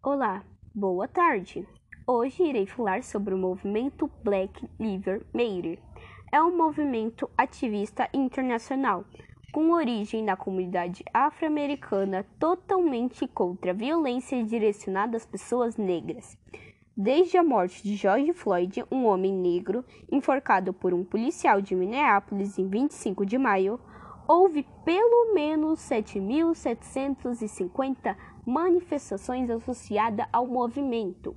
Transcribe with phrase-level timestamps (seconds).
[0.00, 1.66] Olá, boa tarde.
[2.06, 5.82] Hoje irei falar sobre o movimento Black Lives Matter.
[6.30, 9.04] É um movimento ativista internacional
[9.52, 16.38] com origem na comunidade afro-americana totalmente contra a violência direcionada às pessoas negras.
[16.96, 22.56] Desde a morte de George Floyd, um homem negro enforcado por um policial de Minneapolis
[22.56, 23.80] em 25 de maio,
[24.28, 28.14] houve pelo menos 7.750
[28.44, 31.34] manifestações associadas ao movimento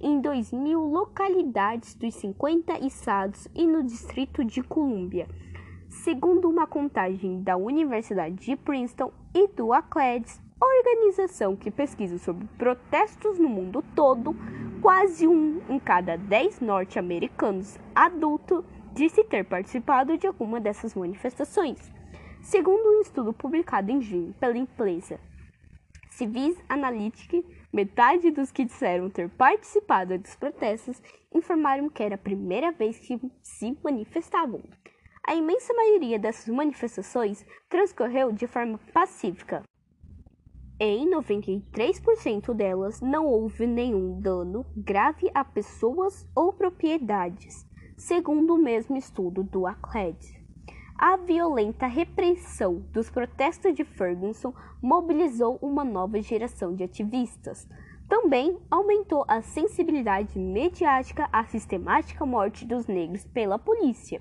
[0.00, 5.28] em 2.000 localidades dos 50 estados e no Distrito de Colômbia.
[5.90, 13.38] Segundo uma contagem da Universidade de Princeton e do ACLEDS, organização que pesquisa sobre protestos
[13.38, 14.34] no mundo todo,
[14.80, 18.64] quase um em cada dez norte-americanos adultos
[18.94, 21.99] disse ter participado de alguma dessas manifestações.
[22.42, 25.20] Segundo um estudo publicado em junho pela empresa
[26.10, 31.00] Civis Analytic, metade dos que disseram ter participado dos protestos
[31.32, 34.62] informaram que era a primeira vez que se manifestavam.
[35.22, 39.62] A imensa maioria dessas manifestações transcorreu de forma pacífica.
[40.78, 47.66] Em 93% delas não houve nenhum dano grave a pessoas ou propriedades,
[47.98, 50.39] segundo o mesmo estudo do ACLED.
[51.02, 57.66] A violenta repressão dos protestos de Ferguson mobilizou uma nova geração de ativistas.
[58.06, 64.20] Também aumentou a sensibilidade mediática à sistemática morte dos negros pela polícia.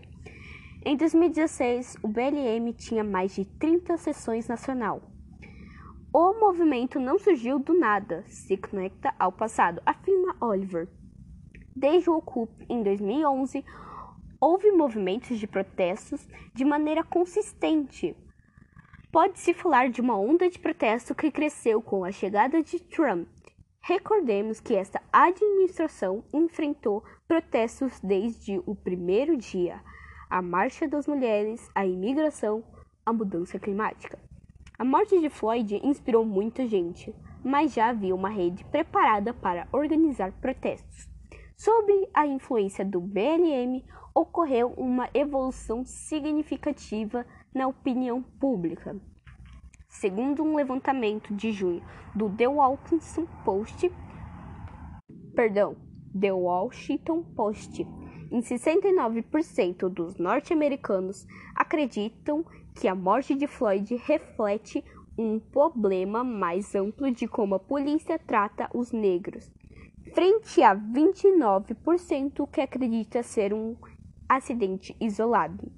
[0.85, 5.01] Em 2016, o BLM tinha mais de 30 sessões nacional.
[6.13, 10.87] O movimento não surgiu do nada, se conecta ao passado, afirma Oliver.
[11.75, 13.65] Desde o Ocup, em 2011,
[14.39, 18.15] houve movimentos de protestos de maneira consistente.
[19.11, 23.27] Pode-se falar de uma onda de protesto que cresceu com a chegada de Trump.
[23.81, 29.81] Recordemos que esta administração enfrentou protestos desde o primeiro dia:
[30.29, 32.63] a marcha das mulheres, a imigração,
[33.05, 34.19] a mudança climática.
[34.77, 40.31] A morte de Floyd inspirou muita gente, mas já havia uma rede preparada para organizar
[40.33, 41.09] protestos.
[41.57, 43.83] Sob a influência do BLM,
[44.19, 48.99] ocorreu uma evolução significativa na opinião pública.
[49.87, 51.81] Segundo um levantamento de junho
[52.13, 53.89] do The Washington Post,
[55.33, 55.77] perdão,
[56.19, 57.87] The Washington Post,
[58.29, 61.25] em 69% dos norte-americanos
[61.55, 64.83] acreditam que a morte de Floyd reflete
[65.17, 69.49] um problema mais amplo de como a polícia trata os negros,
[70.13, 73.75] frente a 29% que acredita ser um
[74.29, 75.71] acidente isolado.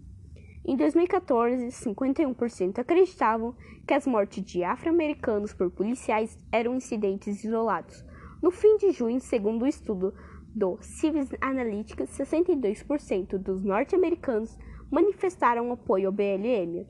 [0.64, 3.56] Em 2014, 51% acreditavam
[3.88, 8.06] que as mortes de afro-americanos por policiais eram incidentes isolados.
[8.44, 10.14] No fim de junho, segundo o estudo
[10.54, 14.56] do Civis Analytics, 62% dos norte-americanos
[14.92, 16.86] manifestaram apoio ao BLM,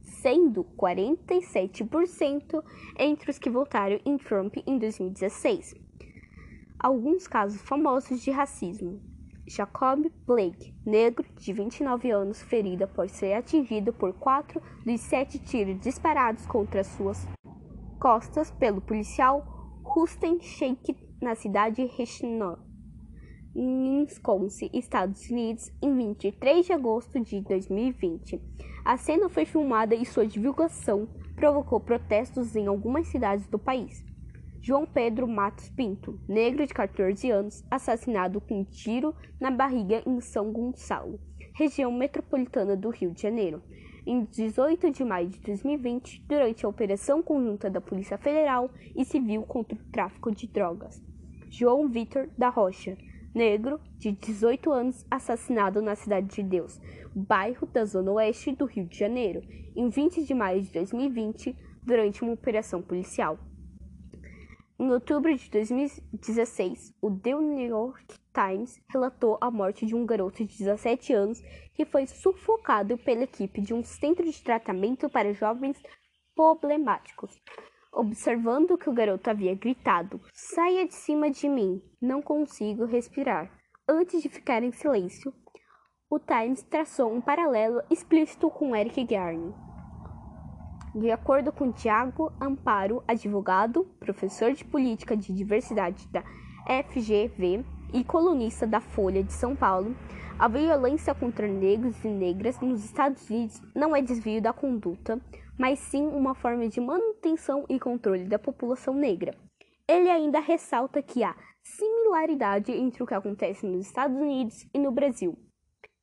[0.00, 2.64] sendo 47%
[2.98, 5.74] entre os que votaram em Trump em 2016.
[6.78, 9.00] Alguns casos famosos de racismo.
[9.50, 15.80] Jacob Blake, negro de 29 anos, ferido após ser atingido por quatro dos sete tiros
[15.80, 17.26] disparados contra suas
[17.98, 19.44] costas pelo policial
[19.82, 22.60] Rustem Sheikh na cidade de Richmond,
[23.56, 28.40] em Wisconsin, Estados Unidos, em 23 de agosto de 2020.
[28.84, 34.04] A cena foi filmada e sua divulgação provocou protestos em algumas cidades do país.
[34.62, 40.20] João Pedro Matos Pinto, negro de 14 anos, assassinado com um tiro na barriga em
[40.20, 41.18] São Gonçalo,
[41.54, 43.62] região metropolitana do Rio de Janeiro,
[44.06, 49.44] em 18 de maio de 2020, durante a operação conjunta da Polícia Federal e Civil
[49.44, 51.02] contra o tráfico de drogas.
[51.48, 52.98] João Vitor da Rocha,
[53.34, 56.78] negro de 18 anos, assassinado na Cidade de Deus,
[57.14, 59.40] bairro da Zona Oeste do Rio de Janeiro,
[59.74, 63.38] em 20 de maio de 2020, durante uma operação policial.
[64.80, 70.38] Em outubro de 2016, o The New York Times relatou a morte de um garoto
[70.38, 71.42] de 17 anos
[71.74, 75.76] que foi sufocado pela equipe de um centro de tratamento para jovens
[76.34, 77.38] problemáticos.
[77.92, 83.52] Observando que o garoto havia gritado: Saia de cima de mim, não consigo respirar.
[83.86, 85.30] Antes de ficar em silêncio,
[86.08, 89.52] o Times traçou um paralelo explícito com Eric Garner.
[90.94, 96.24] De acordo com Tiago Amparo, advogado, professor de política de diversidade da
[96.66, 97.64] FGV
[97.94, 99.94] e colunista da Folha de São Paulo,
[100.36, 105.20] a violência contra negros e negras nos Estados Unidos não é desvio da conduta,
[105.56, 109.38] mas sim uma forma de manutenção e controle da população negra.
[109.86, 114.90] ele ainda ressalta que há similaridade entre o que acontece nos Estados Unidos e no
[114.90, 115.38] Brasil.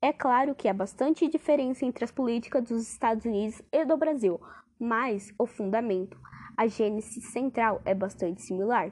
[0.02, 4.40] É claro que há bastante diferença entre as políticas dos Estados Unidos e do Brasil,
[4.80, 6.18] mas o fundamento,
[6.56, 8.92] a gênese central é bastante similar.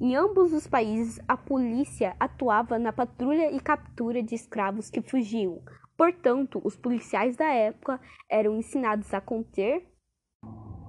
[0.00, 5.62] Em ambos os países, a polícia atuava na patrulha e captura de escravos que fugiam.
[5.96, 9.86] Portanto, os policiais da época eram ensinados a conter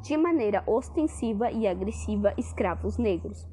[0.01, 3.47] de maneira ostensiva e agressiva escravos negros.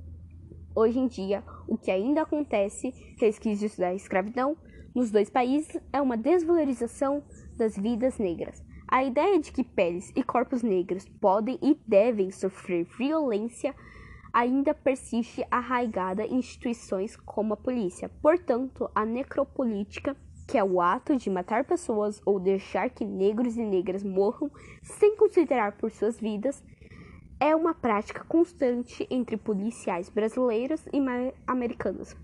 [0.74, 4.56] Hoje em dia, o que ainda acontece, resquícios da escravidão,
[4.94, 7.22] nos dois países é uma desvalorização
[7.56, 8.64] das vidas negras.
[8.92, 13.72] A ideia de que peles e corpos negros podem e devem sofrer violência
[14.32, 18.10] ainda persiste arraigada em instituições como a polícia.
[18.20, 20.16] Portanto, a necropolítica,
[20.48, 24.50] que é o ato de matar pessoas ou deixar que negros e negras morram
[24.82, 26.60] sem considerar por suas vidas,
[27.38, 31.00] é uma prática constante entre policiais brasileiros e
[31.46, 32.16] americanos.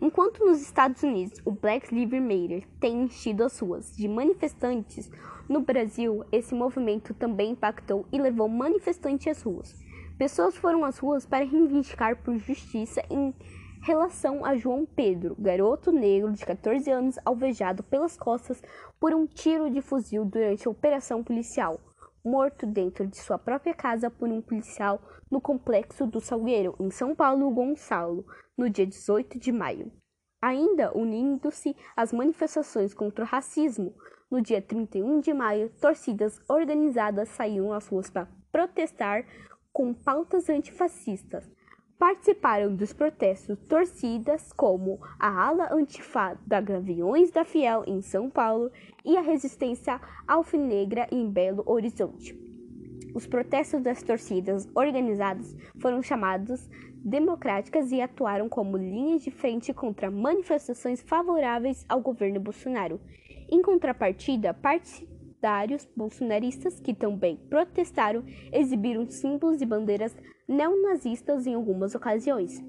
[0.00, 5.10] Enquanto nos Estados Unidos o Black Lives Matter tem enchido as ruas de manifestantes,
[5.48, 9.74] no Brasil esse movimento também impactou e levou manifestantes às ruas.
[10.18, 13.34] Pessoas foram às ruas para reivindicar por justiça em
[13.82, 18.62] relação a João Pedro, garoto negro de 14 anos alvejado pelas costas
[18.98, 21.80] por um tiro de fuzil durante a operação policial,
[22.26, 25.00] morto dentro de sua própria casa por um policial
[25.30, 28.26] no complexo do Salgueiro, em São Paulo, Gonçalo,
[28.58, 29.92] no dia 18 de maio.
[30.42, 33.94] Ainda unindo-se às manifestações contra o racismo,
[34.30, 39.24] no dia 31 de maio, torcidas organizadas saíram às ruas para protestar
[39.72, 41.48] com pautas antifascistas.
[41.98, 48.70] Participaram dos protestos torcidas como a ala antifa da Gaviões da Fiel em São Paulo
[49.02, 49.98] e a resistência
[50.28, 52.38] alfinegra em Belo Horizonte.
[53.14, 60.10] Os protestos das torcidas organizadas foram chamados democráticas e atuaram como linhas de frente contra
[60.10, 63.00] manifestações favoráveis ao governo Bolsonaro.
[63.48, 68.22] Em contrapartida, partidários bolsonaristas que também protestaram
[68.52, 70.14] exibiram símbolos e bandeiras
[70.48, 72.62] neonazistas em algumas ocasiões.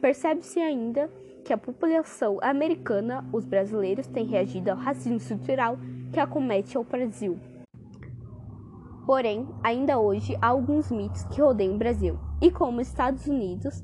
[0.00, 1.10] Percebe-se ainda
[1.44, 5.78] que a população americana, os brasileiros, têm reagido ao racismo estrutural
[6.12, 7.38] que acomete ao Brasil.
[9.06, 13.82] Porém, ainda hoje há alguns mitos que rodeiam o Brasil, e como os Estados Unidos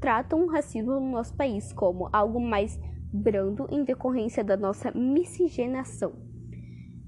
[0.00, 2.78] tratam o racismo no nosso país como algo mais
[3.12, 6.12] brando em decorrência da nossa miscigenação.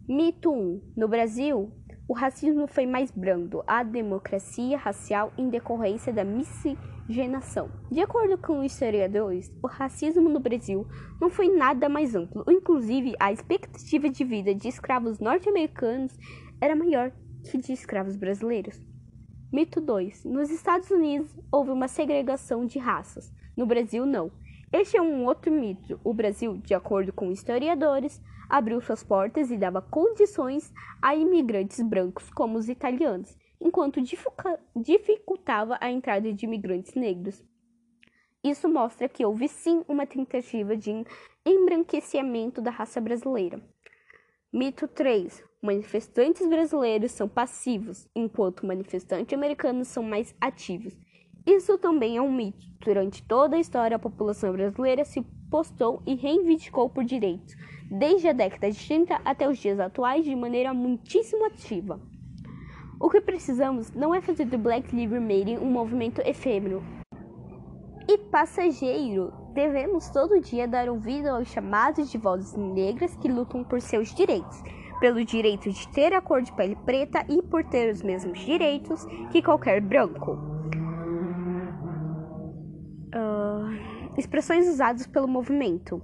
[0.08, 0.92] Mito 1.
[0.96, 1.72] No Brasil,
[2.08, 7.68] o racismo foi mais brando, a democracia racial em decorrência da miscigenação.
[7.90, 10.86] De acordo com historiadores, o racismo no Brasil
[11.20, 12.44] não foi nada mais amplo.
[12.48, 16.16] Inclusive, a expectativa de vida de escravos norte-americanos
[16.60, 17.10] era maior
[17.50, 18.80] que de escravos brasileiros.
[19.52, 20.24] Mito 2.
[20.26, 23.32] Nos Estados Unidos houve uma segregação de raças.
[23.56, 24.30] No Brasil, não.
[24.72, 26.00] Este é um outro mito.
[26.04, 32.30] O Brasil, de acordo com historiadores, abriu suas portas e dava condições a imigrantes brancos
[32.30, 34.02] como os italianos, enquanto
[34.74, 37.44] dificultava a entrada de imigrantes negros.
[38.44, 41.04] Isso mostra que houve sim uma tentativa de
[41.44, 43.60] embranquecimento da raça brasileira.
[44.52, 45.44] Mito 3.
[45.60, 50.96] Manifestantes brasileiros são passivos, enquanto manifestantes americanos são mais ativos.
[51.44, 52.66] Isso também é um mito.
[52.80, 57.54] Durante toda a história, a população brasileira se postou e reivindicou por direitos,
[57.90, 62.00] desde a década de 30 até os dias atuais, de maneira muitíssimo ativa.
[62.98, 66.82] O que precisamos não é fazer do Black Lives Matter um movimento efêmero
[68.08, 69.32] e passageiro.
[69.52, 74.62] Devemos todo dia dar ouvido aos chamados de vozes negras que lutam por seus direitos
[75.00, 79.04] pelo direito de ter a cor de pele preta e por ter os mesmos direitos
[79.30, 80.38] que qualquer branco.
[83.14, 86.02] Uh, expressões usadas pelo movimento.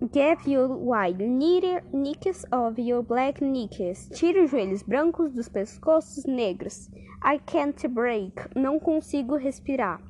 [0.00, 4.08] Give your white knees of your black knees.
[4.12, 6.90] Tire os joelhos brancos dos pescoços negros.
[7.24, 8.34] I can't break.
[8.54, 10.00] Não consigo respirar.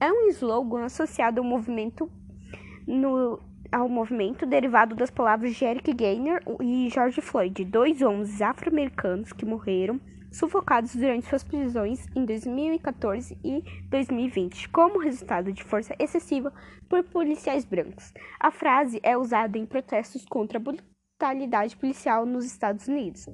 [0.00, 2.10] É um slogan associado ao movimento
[2.86, 3.38] no
[3.70, 9.44] ao movimento derivado das palavras de Eric Gaynor e George Floyd, dois homens afro-americanos que
[9.44, 16.52] morreram sufocados durante suas prisões em 2014 e 2020, como resultado de força excessiva
[16.88, 18.12] por policiais brancos.
[18.38, 23.26] A frase é usada em protestos contra a brutalidade policial nos Estados Unidos.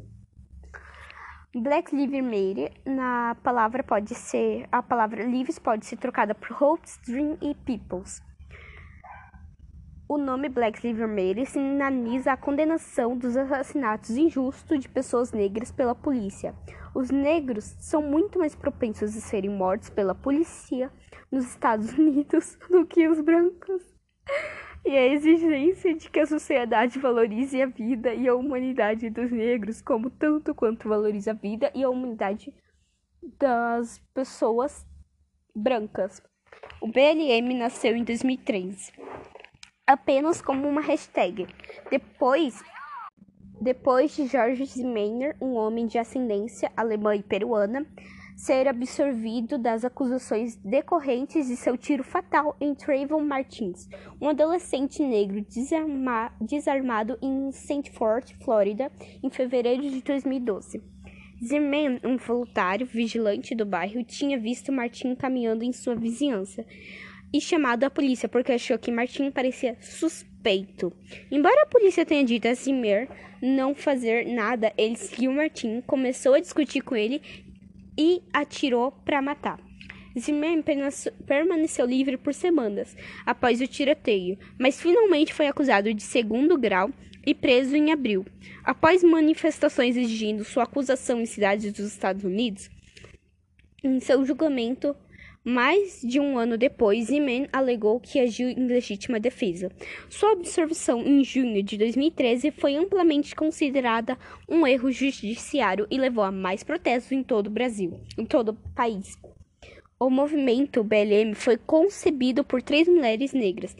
[1.54, 6.98] Black Lives Matter, na palavra pode ser, a palavra lives pode ser trocada por hopes,
[7.06, 8.20] dream e peoples.
[10.06, 15.94] O nome Black Lives Matter sinaliza a condenação dos assassinatos injustos de pessoas negras pela
[15.94, 16.54] polícia.
[16.94, 20.92] Os negros são muito mais propensos a serem mortos pela polícia
[21.32, 23.82] nos Estados Unidos do que os brancos.
[24.84, 29.80] E a exigência de que a sociedade valorize a vida e a humanidade dos negros
[29.80, 32.52] como tanto quanto valoriza a vida e a humanidade
[33.38, 34.86] das pessoas
[35.56, 36.22] brancas.
[36.78, 38.92] O BLM nasceu em 2013
[39.86, 41.46] apenas como uma hashtag.
[41.90, 42.62] Depois,
[43.60, 47.86] depois de George Zimmer, um homem de ascendência alemã e peruana,
[48.36, 53.88] ser absorvido das acusações decorrentes de seu tiro fatal em Trayvon Martins,
[54.20, 57.92] um adolescente negro desarma desarmado em St.
[57.92, 58.90] Fort, Flórida,
[59.22, 60.82] em fevereiro de 2012.
[61.46, 66.64] Zimmerman, um voluntário vigilante do bairro, tinha visto Martin caminhando em sua vizinhança
[67.34, 70.92] e chamado a polícia porque achou que Martin parecia suspeito.
[71.32, 73.08] Embora a polícia tenha dito a Zimmer
[73.42, 77.20] não fazer nada, ele seguiu Martin, começou a discutir com ele
[77.98, 79.58] e atirou para matar.
[80.16, 80.62] Zimmer
[81.26, 86.88] permaneceu livre por semanas após o tiroteio, mas finalmente foi acusado de segundo grau
[87.26, 88.24] e preso em abril.
[88.62, 92.70] Após manifestações exigindo sua acusação em cidades dos Estados Unidos,
[93.82, 94.94] em seu julgamento,
[95.44, 99.70] mais de um ano depois, Zeman alegou que agiu em legítima defesa.
[100.08, 104.16] Sua absolvição em junho de 2013 foi amplamente considerada
[104.48, 108.74] um erro judiciário e levou a mais protestos em todo o Brasil, em todo o
[108.74, 109.18] país.
[110.00, 113.76] O movimento BLM foi concebido por três mulheres negras: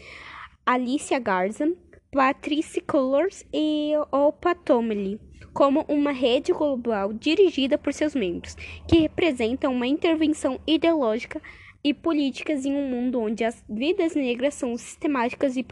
[0.66, 1.73] Alicia Garza,
[2.12, 5.18] Patrice Cullors e Opa Tomlin
[5.52, 8.54] como uma rede global dirigida por seus membros,
[8.88, 11.40] que representam uma intervenção ideológica
[11.82, 15.64] e políticas em um mundo onde as vidas negras são sistemáticas e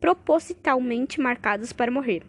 [0.00, 2.22] propositalmente marcadas para morrer.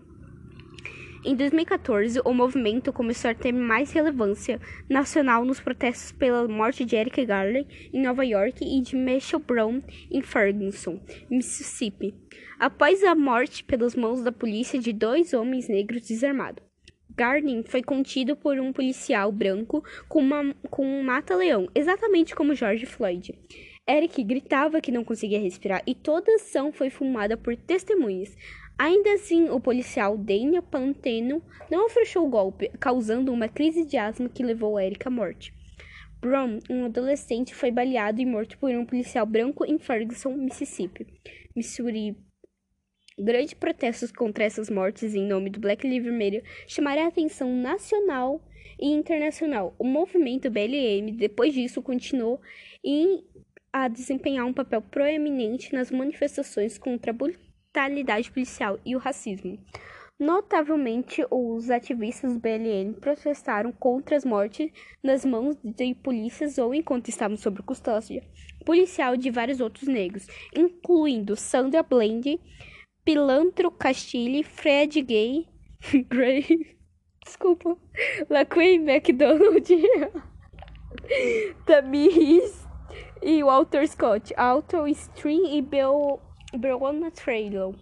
[1.23, 4.59] Em 2014, o movimento começou a ter mais relevância
[4.89, 9.81] nacional nos protestos pela morte de Eric Garner em Nova York e de Michelle Brown
[10.09, 10.97] em Ferguson,
[11.29, 12.15] Mississippi,
[12.57, 16.63] após a morte pelas mãos da polícia de dois homens negros desarmados.
[17.17, 22.85] Garner foi contido por um policial branco com, uma, com um mata-leão, exatamente como George
[22.85, 23.38] Floyd.
[23.89, 28.33] Eric gritava que não conseguia respirar e toda a ação foi filmada por testemunhas.
[28.79, 34.29] Ainda assim, o policial Daniel Panteno não afrouxou o golpe, causando uma crise de asma
[34.29, 35.53] que levou Eric à morte.
[36.21, 41.05] Brown, um adolescente, foi baleado e morto por um policial branco em Ferguson, Mississippi,
[41.53, 42.15] Missouri.
[43.19, 48.41] Grandes protestos contra essas mortes em nome do Black Lives Matter chamaram a atenção nacional
[48.79, 49.75] e internacional.
[49.77, 52.39] O movimento BLM, depois disso, continuou
[53.74, 57.13] a desempenhar um papel proeminente nas manifestações contra a
[57.79, 59.57] brutalidade policial e o racismo.
[60.19, 64.69] Notavelmente, os ativistas do BLN protestaram contra as mortes
[65.01, 68.21] nas mãos de polícias ou enquanto estavam sob custódia
[68.65, 72.38] policial de vários outros negros, incluindo Sandra Bland,
[73.05, 75.48] Pilantro Castilho, Fred Gay,
[76.09, 76.77] Gray,
[77.24, 77.77] desculpa,
[78.29, 79.65] LaQuay McDonald,
[81.65, 82.67] Tamiris
[83.21, 86.21] e Walter Scott, Alto Stream e Bel
[86.58, 87.75] Breonna Taylor.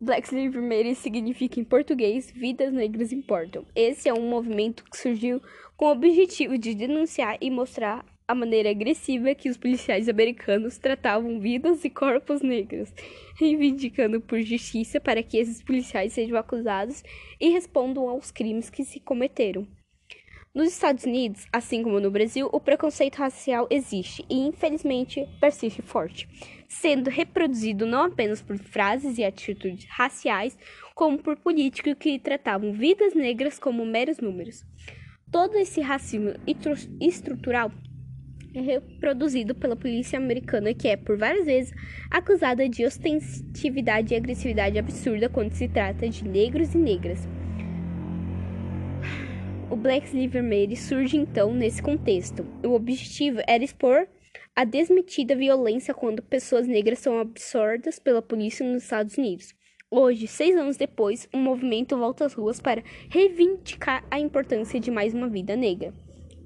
[0.00, 3.64] Black Lives Matter significa em português Vidas Negras Importam.
[3.74, 5.40] Esse é um movimento que surgiu
[5.76, 11.38] com o objetivo de denunciar e mostrar a maneira agressiva que os policiais americanos tratavam
[11.38, 12.92] vidas e corpos negros,
[13.38, 17.04] reivindicando por justiça para que esses policiais sejam acusados
[17.40, 19.68] e respondam aos crimes que se cometeram.
[20.54, 26.28] Nos Estados Unidos, assim como no Brasil, o preconceito racial existe e, infelizmente, persiste forte,
[26.74, 30.58] sendo reproduzido não apenas por frases e atitudes raciais,
[30.94, 34.64] como por políticos que tratavam vidas negras como meros números.
[35.30, 36.34] Todo esse racismo
[37.00, 37.72] estrutural
[38.54, 41.72] é reproduzido pela polícia americana, que é, por várias vezes,
[42.10, 47.28] acusada de ostensividade e agressividade absurda quando se trata de negros e negras.
[49.70, 52.46] O Black Lives Matter surge então nesse contexto.
[52.64, 54.06] O objetivo era expor
[54.56, 59.52] a desmetida violência quando pessoas negras são absortas pela polícia nos Estados Unidos.
[59.90, 65.12] Hoje, seis anos depois, o movimento volta às ruas para reivindicar a importância de mais
[65.12, 65.92] uma vida negra.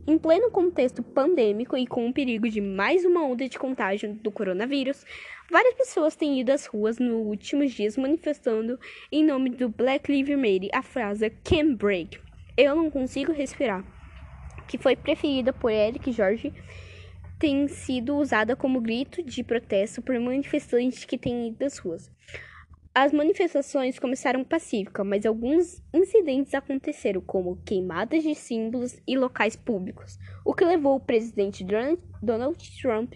[0.07, 4.31] Em pleno contexto pandêmico e com o perigo de mais uma onda de contágio do
[4.31, 5.05] coronavírus,
[5.50, 8.81] várias pessoas têm ido às ruas nos últimos dias manifestando
[9.12, 12.19] em nome do Black Lives Matter a frase "Can't Break",
[12.57, 13.85] eu não consigo respirar,
[14.67, 16.55] que foi preferida por Eric Jorge
[17.38, 22.11] tem sido usada como grito de protesto por manifestantes que têm ido às ruas.
[22.95, 30.18] As manifestações começaram pacíficas, mas alguns incidentes aconteceram, como queimadas de símbolos e locais públicos,
[30.45, 31.64] o que levou o presidente
[32.21, 33.14] Donald Trump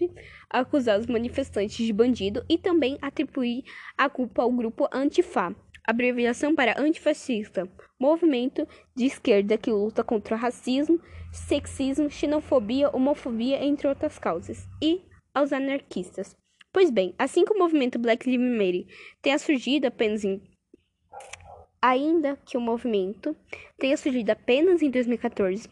[0.49, 3.65] a acusar os manifestantes de bandido e também atribuir
[3.97, 5.53] a culpa ao grupo Antifa,
[5.85, 10.99] abreviação para antifascista, movimento de esquerda que luta contra racismo,
[11.31, 15.01] sexismo, xenofobia, homofobia, entre outras causas, e
[15.33, 16.35] aos anarquistas.
[16.71, 18.85] Pois bem, assim que o movimento Black Lives Matter
[19.21, 20.41] tenha surgido apenas em
[21.83, 23.35] ainda que o movimento
[23.77, 25.69] tenha surgido apenas em 2014,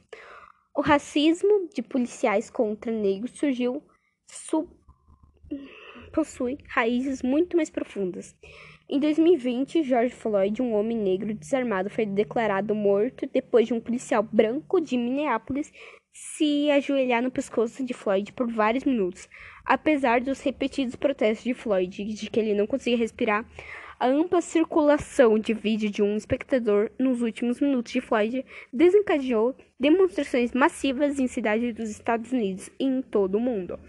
[0.76, 3.82] o racismo de policiais contra negros surgiu
[4.30, 4.70] sub...
[6.14, 8.36] possui raízes muito mais profundas.
[8.94, 14.22] Em 2020, George Floyd, um homem negro desarmado, foi declarado morto depois de um policial
[14.22, 15.72] branco de Minneapolis
[16.12, 19.30] se ajoelhar no pescoço de Floyd por vários minutos.
[19.66, 23.46] Apesar dos repetidos protestos de Floyd de que ele não conseguia respirar,
[23.98, 30.52] a ampla circulação de vídeo de um espectador nos últimos minutos de Floyd desencadeou demonstrações
[30.52, 33.80] massivas em cidades dos Estados Unidos e em todo o mundo.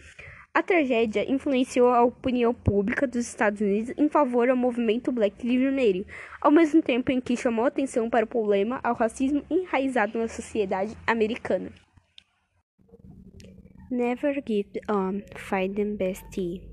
[0.55, 5.73] A tragédia influenciou a opinião pública dos Estados Unidos em favor ao movimento Black Lives
[5.73, 6.05] Matter,
[6.43, 10.95] ao mesmo tempo em que chamou atenção para o problema ao racismo enraizado na sociedade
[11.07, 11.73] americana.
[13.91, 16.72] Never give up, find the best tea.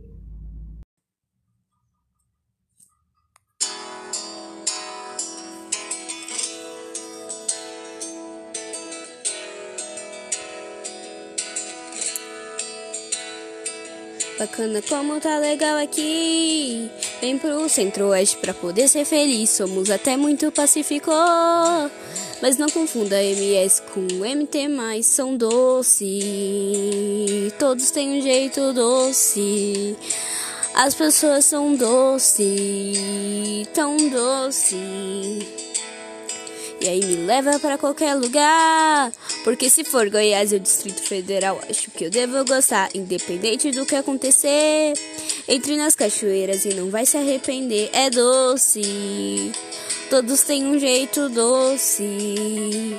[14.39, 16.89] Bacana como tá legal aqui.
[17.19, 19.49] Vem pro centro-oeste pra poder ser feliz.
[19.49, 21.11] Somos até muito pacífico.
[22.41, 26.21] Mas não confunda MS com MT, mais são doce.
[27.59, 29.97] Todos têm um jeito doce.
[30.73, 34.77] As pessoas são doce, tão doce.
[36.81, 39.11] E aí me leva para qualquer lugar.
[39.43, 43.95] Porque se for Goiás ou Distrito Federal, acho que eu devo gostar, independente do que
[43.95, 44.93] acontecer.
[45.47, 49.51] Entre nas cachoeiras e não vai se arrepender, é doce.
[50.09, 52.97] Todos têm um jeito doce.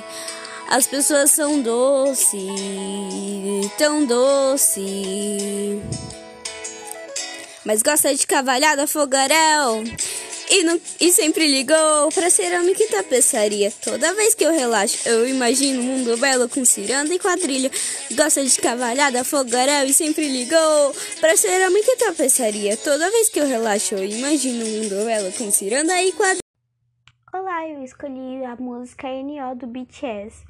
[0.69, 2.47] As pessoas são doce,
[3.77, 5.81] tão doce.
[7.65, 9.83] Mas gosta de cavalhada, fogaréu.
[10.53, 13.71] E, não, e sempre ligou pra cerâmica e tapeçaria.
[13.81, 17.71] Toda vez que eu relaxo, eu imagino um mundo belo com ciranda e quadrilha.
[18.17, 22.75] Gosta de cavalhada, fogaréu e sempre ligou pra cerâmica e tapeçaria.
[22.75, 26.41] Toda vez que eu relaxo, eu imagino um mundo belo com ciranda e quadrilha.
[27.33, 29.55] Olá, eu escolhi a música N.O.
[29.55, 30.43] do BTS.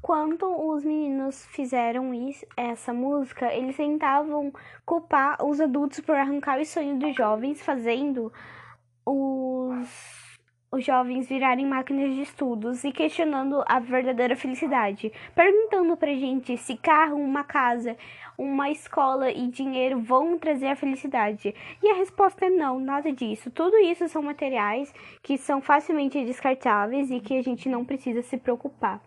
[0.00, 4.52] Quando os meninos fizeram isso, essa música, eles tentavam
[4.86, 8.32] culpar os adultos por arrancar o sonho dos jovens, fazendo
[9.08, 10.38] os,
[10.70, 16.76] os jovens virarem máquinas de estudos e questionando a verdadeira felicidade, perguntando pra gente se
[16.76, 17.96] carro, uma casa,
[18.36, 21.54] uma escola e dinheiro vão trazer a felicidade.
[21.82, 23.50] E a resposta é não, nada disso.
[23.50, 24.92] Tudo isso são materiais
[25.22, 29.00] que são facilmente descartáveis e que a gente não precisa se preocupar.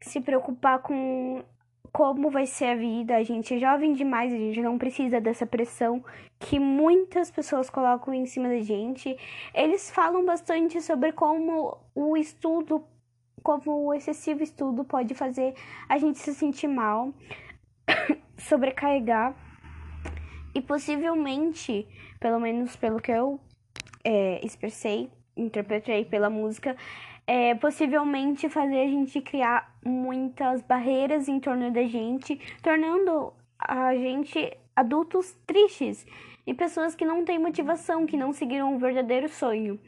[0.00, 1.44] Se preocupar com
[1.92, 5.44] como vai ser a vida, a gente é jovem demais, a gente não precisa dessa
[5.44, 6.02] pressão
[6.38, 9.16] que muitas pessoas colocam em cima da gente.
[9.54, 12.82] Eles falam bastante sobre como o estudo,
[13.42, 15.54] como o excessivo estudo pode fazer
[15.88, 17.12] a gente se sentir mal.
[18.42, 19.34] sobrecarregar
[20.54, 21.86] e possivelmente,
[22.20, 23.40] pelo menos pelo que eu
[24.04, 26.76] é, expressei, interpretei pela música,
[27.26, 34.56] é, possivelmente fazer a gente criar muitas barreiras em torno da gente, tornando a gente
[34.74, 36.06] adultos tristes
[36.46, 39.78] e pessoas que não têm motivação, que não seguiram um verdadeiro sonho.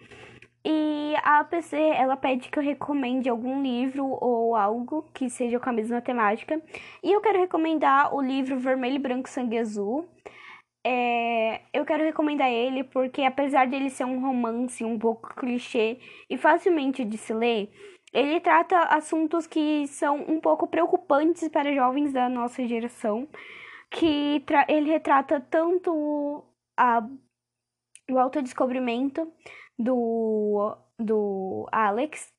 [0.67, 5.69] E a APC, ela pede que eu recomende algum livro ou algo que seja com
[5.69, 6.59] a mesma temática.
[7.03, 10.09] E eu quero recomendar o livro Vermelho, Branco, Sangue Azul.
[10.87, 15.99] É, eu quero recomendar ele porque, apesar de ele ser um romance um pouco clichê
[16.29, 17.71] e facilmente de se ler,
[18.13, 23.29] ele trata assuntos que são um pouco preocupantes para jovens da nossa geração.
[23.91, 26.45] Que ele retrata tanto
[26.77, 27.03] a,
[28.11, 29.33] o autodescobrimento
[29.79, 32.33] do, do Alex,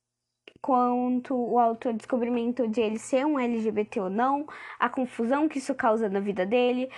[0.62, 4.48] quanto o autodescobrimento de ele ser um LGBT ou não,
[4.80, 6.90] a confusão que isso causa na vida dele,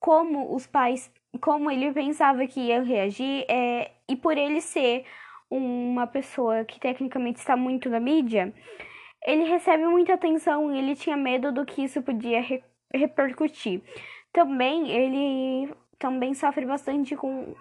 [0.00, 5.04] como os pais, como ele pensava que ia reagir, é, e por ele ser
[5.50, 8.52] uma pessoa que tecnicamente está muito na mídia,
[9.26, 12.44] ele recebe muita atenção e ele tinha medo do que isso podia
[12.94, 13.82] repercutir.
[14.32, 17.54] Também ele também sofre bastante com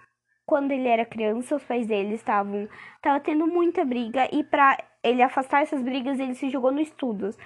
[0.46, 2.70] quando ele era criança, os pais dele estavam
[3.02, 7.38] tava tendo muita briga e para ele afastar essas brigas, ele se jogou no estudos,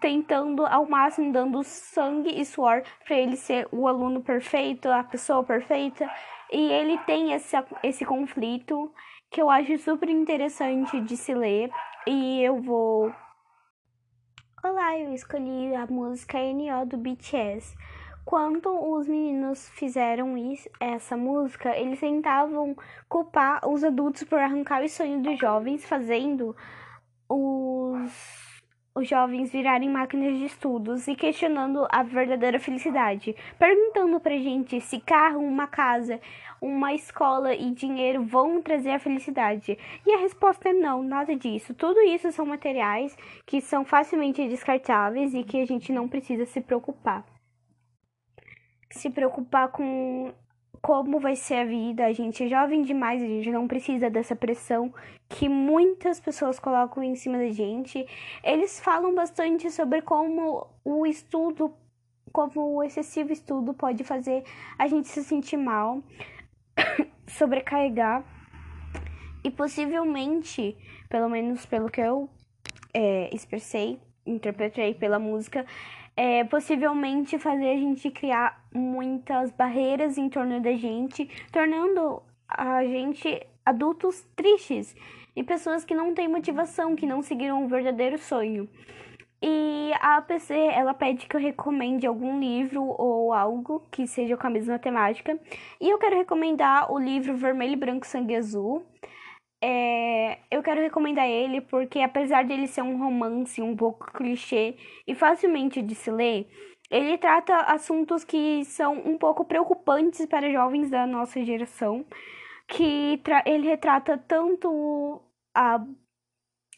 [0.00, 5.42] tentando ao máximo dando sangue e suor para ele ser o aluno perfeito, a pessoa
[5.44, 6.08] perfeita.
[6.50, 8.92] E ele tem esse, esse conflito
[9.30, 11.70] que eu acho super interessante de se ler
[12.06, 13.12] e eu vou
[14.64, 17.76] Olá, eu escolhi a música NO do BTS.
[18.24, 22.76] Quando os meninos fizeram isso, essa música, eles tentavam
[23.08, 26.56] culpar os adultos por arrancar o sonho dos jovens, fazendo
[27.28, 28.62] os,
[28.94, 35.00] os jovens virarem máquinas de estudos e questionando a verdadeira felicidade, perguntando pra gente se
[35.00, 36.20] carro, uma casa,
[36.60, 39.78] uma escola e dinheiro vão trazer a felicidade.
[40.06, 41.74] E a resposta é não, nada disso.
[41.74, 46.60] Tudo isso são materiais que são facilmente descartáveis e que a gente não precisa se
[46.60, 47.24] preocupar
[48.90, 50.32] se preocupar com
[50.80, 52.06] como vai ser a vida.
[52.06, 54.92] A gente é jovem demais, a gente não precisa dessa pressão
[55.28, 58.06] que muitas pessoas colocam em cima da gente.
[58.42, 61.74] Eles falam bastante sobre como o estudo,
[62.32, 64.44] como o excessivo estudo pode fazer
[64.78, 66.02] a gente se sentir mal,
[67.26, 68.24] sobrecarregar
[69.44, 70.76] e possivelmente,
[71.08, 72.28] pelo menos pelo que eu
[72.92, 75.64] é, expressei, interpretei pela música,
[76.18, 83.46] é, possivelmente fazer a gente criar muitas barreiras em torno da gente, tornando a gente
[83.64, 84.96] adultos tristes
[85.36, 88.68] e pessoas que não têm motivação, que não seguiram um verdadeiro sonho.
[89.40, 94.48] E a APC, ela pede que eu recomende algum livro ou algo que seja com
[94.48, 95.38] a mesma temática.
[95.80, 98.84] E eu quero recomendar o livro Vermelho, Branco, Sangue Azul.
[99.60, 105.14] É, eu quero recomendar ele porque, apesar dele ser um romance um pouco clichê e
[105.14, 106.48] facilmente de se ler,
[106.90, 112.06] ele trata assuntos que são um pouco preocupantes para jovens da nossa geração,
[112.68, 115.22] que ele retrata tanto
[115.54, 115.84] a,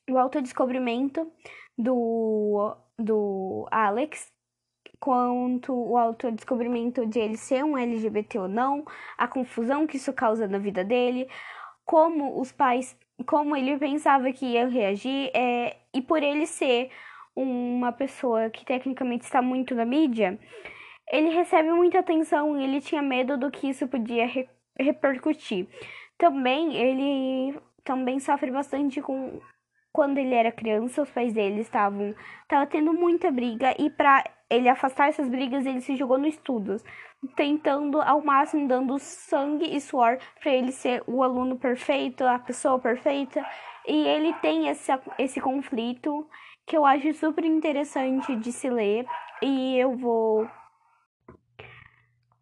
[0.08, 1.30] o autodescobrimento
[1.76, 4.32] do, do Alex,
[4.98, 8.84] quanto o autodescobrimento de ele ser um LGBT ou não,
[9.16, 11.28] a confusão que isso causa na vida dele,
[11.90, 16.88] como os pais, como ele pensava que ia reagir, é, e por ele ser
[17.34, 20.38] uma pessoa que tecnicamente está muito na mídia,
[21.10, 24.48] ele recebe muita atenção e ele tinha medo do que isso podia re
[24.78, 25.66] repercutir.
[26.16, 29.40] Também ele também sofre bastante com
[29.92, 32.14] quando ele era criança, os pais dele estavam
[32.48, 36.82] tava tendo muita briga e para ele afastar essas brigas, ele se jogou no estudos,
[37.36, 42.78] tentando ao máximo dando sangue e suor para ele ser o aluno perfeito, a pessoa
[42.78, 43.44] perfeita.
[43.86, 46.28] E ele tem esse, esse conflito
[46.66, 49.06] que eu acho super interessante de se ler
[49.42, 50.48] e eu vou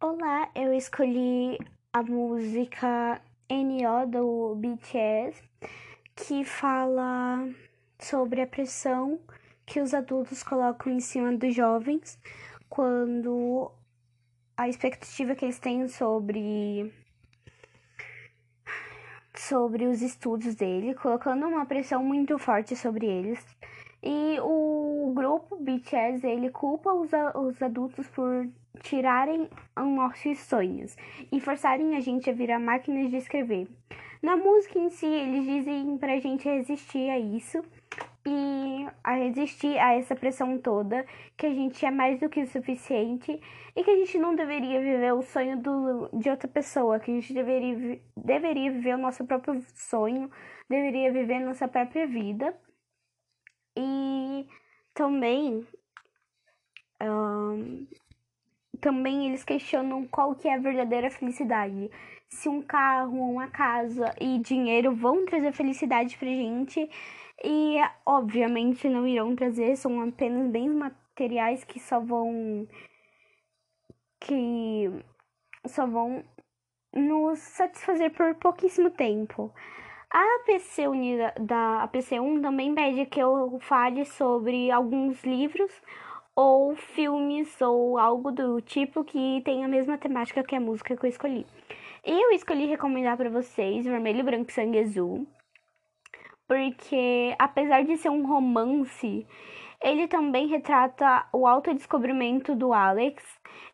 [0.01, 1.59] Olá, eu escolhi
[1.93, 5.48] a música NO do BTS
[6.19, 7.49] que fala
[7.97, 9.21] sobre a pressão
[9.65, 12.19] que os adultos colocam em cima dos jovens
[12.69, 13.71] quando
[14.57, 16.93] a expectativa que eles têm sobre
[19.37, 23.39] sobre os estudos dele, colocando uma pressão muito forte sobre eles.
[24.03, 28.49] E o grupo BTS, ele culpa os, os adultos por
[28.83, 30.97] tirarem nossos sonhos
[31.31, 33.69] e forçarem a gente a virar máquinas de escrever.
[34.23, 37.63] Na música em si, eles dizem pra gente resistir a isso
[38.27, 42.47] e a resistir a essa pressão toda, que a gente é mais do que o
[42.47, 43.41] suficiente
[43.77, 47.15] e que a gente não deveria viver o sonho do, de outra pessoa, que a
[47.15, 50.31] gente deveria, deveria viver o nosso próprio sonho,
[50.69, 52.55] deveria viver nossa própria vida.
[53.77, 54.47] E
[54.93, 55.65] também
[57.01, 57.87] um,
[58.81, 61.91] também eles questionam qual que é a verdadeira felicidade
[62.29, 66.89] se um carro, uma casa e dinheiro vão trazer felicidade pra gente.
[67.45, 72.67] E obviamente não irão trazer, são apenas bens materiais que só vão
[74.21, 74.91] que
[75.67, 76.25] só vão
[76.93, 79.53] nos satisfazer por pouquíssimo tempo.
[80.11, 85.71] A APC unida da APC 1 também pede que eu fale sobre alguns livros
[86.41, 91.05] ou filmes ou algo do tipo que tem a mesma temática que a música que
[91.05, 91.45] eu escolhi.
[92.05, 95.27] Eu escolhi recomendar para vocês Vermelho, Branco e Sangue Azul,
[96.47, 99.27] porque apesar de ser um romance,
[99.83, 103.25] ele também retrata o autodescobrimento do Alex,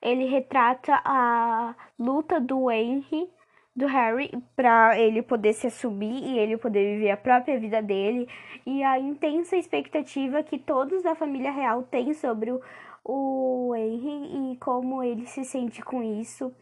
[0.01, 3.29] ele retrata a luta do Henry,
[3.75, 8.29] do Harry, para ele poder se assumir e ele poder viver a própria vida dele,
[8.65, 12.61] e a intensa expectativa que todos da família real têm sobre o,
[13.05, 16.55] o Henry e como ele se sente com isso.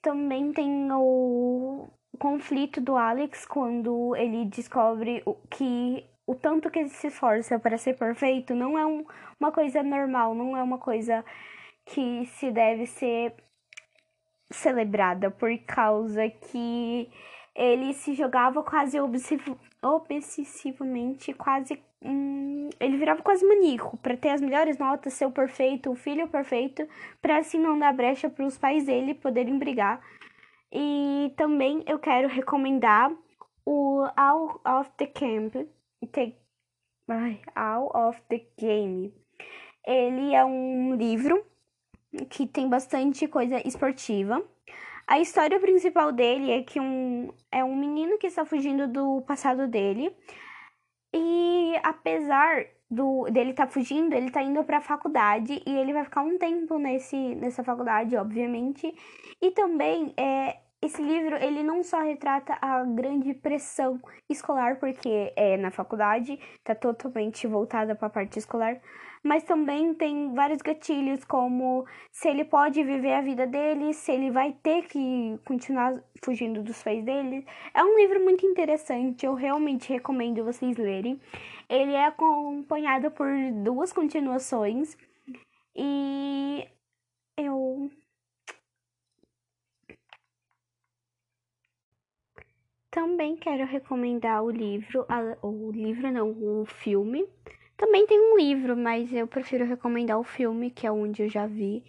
[0.00, 7.08] Também tem o conflito do Alex quando ele descobre que o tanto que ele se
[7.08, 9.04] esforça para ser perfeito não é um,
[9.40, 11.24] uma coisa normal, não é uma coisa
[11.84, 13.34] que se deve ser
[14.52, 17.10] celebrada por causa que
[17.54, 18.98] ele se jogava quase
[19.82, 25.90] obsessivamente, quase hum, ele virava quase maníaco para ter as melhores notas, ser o perfeito,
[25.90, 26.88] o filho perfeito,
[27.20, 30.00] para assim não dar brecha para os pais dele poderem brigar.
[30.72, 33.12] E também eu quero recomendar
[33.66, 35.54] o Out of the Camp,
[36.12, 36.32] the,
[37.54, 39.12] Out of the Game.
[39.86, 41.44] Ele é um livro
[42.28, 44.42] que tem bastante coisa esportiva.
[45.06, 49.66] A história principal dele é que um, é um menino que está fugindo do passado
[49.66, 50.14] dele.
[51.12, 55.92] E apesar do dele estar tá fugindo, ele está indo para a faculdade e ele
[55.92, 58.94] vai ficar um tempo nesse, nessa faculdade, obviamente.
[59.40, 65.56] E também é, esse livro ele não só retrata a grande pressão escolar, porque é
[65.56, 68.80] na faculdade, está totalmente voltada para a parte escolar,
[69.22, 74.30] mas também tem vários gatilhos, como se ele pode viver a vida dele, se ele
[74.30, 77.46] vai ter que continuar fugindo dos pais dele.
[77.72, 81.20] É um livro muito interessante, eu realmente recomendo vocês lerem.
[81.68, 83.28] Ele é acompanhado por
[83.62, 84.96] duas continuações
[85.76, 86.66] e
[87.36, 87.90] eu
[92.90, 95.06] também quero recomendar o livro,
[95.42, 97.26] o livro não, o filme
[97.82, 101.48] também tem um livro, mas eu prefiro recomendar o filme, que é onde eu já
[101.48, 101.82] vi,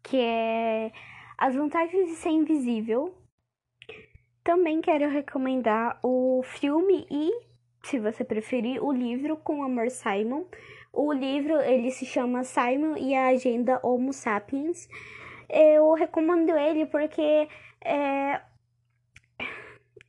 [0.00, 0.92] que é
[1.36, 3.12] As Vantagens de Ser Invisível.
[4.44, 7.32] Também quero recomendar o filme e,
[7.82, 10.44] se você preferir, o livro com Amor Simon.
[10.92, 14.88] O livro ele se chama Simon e a Agenda Homo Sapiens.
[15.48, 17.48] Eu recomendo ele porque
[17.84, 18.40] é,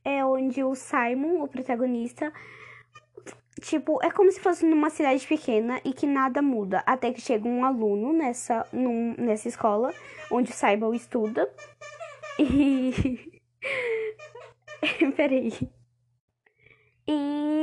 [0.04, 2.32] é onde o Simon, o protagonista,
[3.62, 6.82] Tipo, é como se fosse numa cidade pequena e que nada muda.
[6.84, 9.94] Até que chega um aluno nessa, num, nessa escola,
[10.30, 11.48] onde o Saibal estuda.
[12.40, 13.40] E.
[15.16, 15.52] Peraí.
[17.06, 17.61] E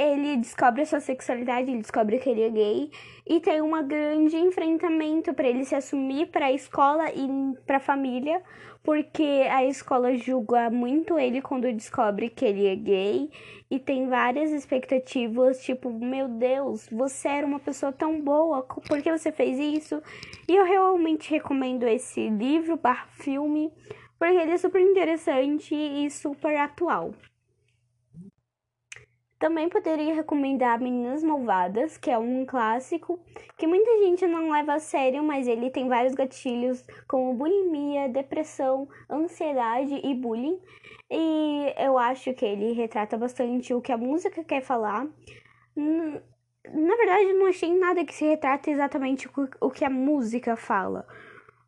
[0.00, 2.90] ele descobre a sua sexualidade, ele descobre que ele é gay
[3.26, 7.28] e tem um grande enfrentamento para ele se assumir para a escola e
[7.66, 8.42] para a família,
[8.82, 13.30] porque a escola julga muito ele quando descobre que ele é gay
[13.70, 19.12] e tem várias expectativas, tipo, meu Deus, você era uma pessoa tão boa, por que
[19.12, 20.02] você fez isso?
[20.48, 23.70] E eu realmente recomendo esse livro, bar filme,
[24.18, 27.12] porque ele é super interessante e super atual.
[29.40, 33.18] Também poderia recomendar Meninas Malvadas, que é um clássico
[33.56, 38.86] que muita gente não leva a sério, mas ele tem vários gatilhos como bulimia, depressão,
[39.10, 40.60] ansiedade e bullying.
[41.10, 45.08] E eu acho que ele retrata bastante o que a música quer falar.
[45.74, 49.26] Na verdade, não achei nada que se retrata exatamente
[49.58, 51.06] o que a música fala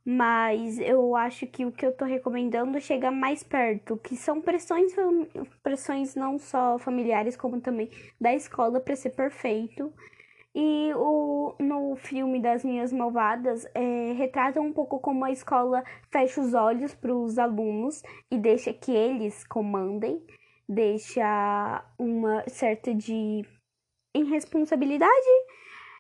[0.05, 4.93] mas eu acho que o que eu tô recomendando chega mais perto, que são pressões,
[5.63, 7.89] pressões não só familiares, como também
[8.21, 9.93] da escola para ser perfeito.
[10.55, 16.41] E o, no filme das Minhas Malvadas, é, retrata um pouco como a escola fecha
[16.41, 20.23] os olhos para os alunos e deixa que eles comandem,
[20.69, 23.47] deixa uma certa de
[24.15, 25.11] irresponsabilidade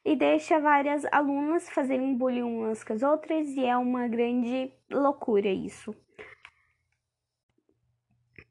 [0.04, 5.48] e deixa várias alunas fazerem bullying umas com as outras e é uma grande loucura
[5.48, 5.94] isso.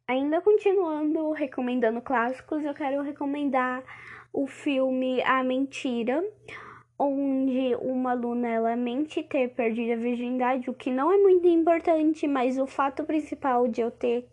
[0.07, 3.83] Ainda continuando recomendando clássicos, eu quero recomendar
[4.33, 6.23] o filme A Mentira,
[6.97, 12.27] onde uma aluna ela mente ter perdido a virgindade, o que não é muito importante,
[12.27, 14.27] mas o fato principal de eu ter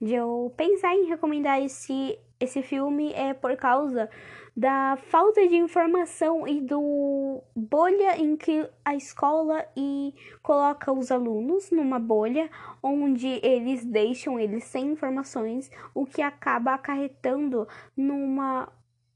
[0.00, 4.10] de eu pensar em recomendar esse esse filme é por causa
[4.56, 11.70] da falta de informação e do bolha em que a escola e coloca os alunos
[11.70, 12.50] numa bolha
[12.82, 18.68] onde eles deixam eles sem informações, o que acaba acarretando numa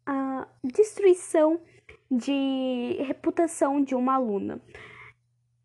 [0.08, 1.60] uh, destruição
[2.10, 4.60] de reputação de uma aluna.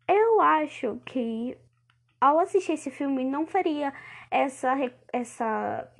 [0.06, 1.56] Eu acho que
[2.20, 3.92] ao assistir esse filme não faria
[4.30, 4.74] essa
[5.12, 5.90] essa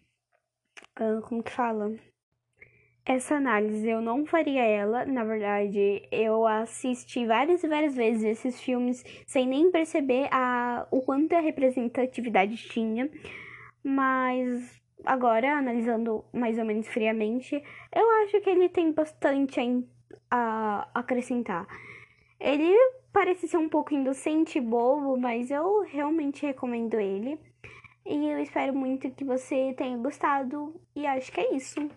[1.00, 1.92] uh, como que fala
[3.04, 8.60] essa análise eu não faria ela, na verdade, eu assisti várias e várias vezes esses
[8.60, 13.10] filmes sem nem perceber a, o quanto a representatividade tinha,
[13.82, 17.62] mas agora, analisando mais ou menos friamente,
[17.94, 19.60] eu acho que ele tem bastante
[20.30, 21.66] a, a acrescentar.
[22.38, 22.72] Ele
[23.12, 27.38] parece ser um pouco indocente e bobo, mas eu realmente recomendo ele.
[28.04, 30.74] E eu espero muito que você tenha gostado.
[30.94, 31.88] E acho que é isso.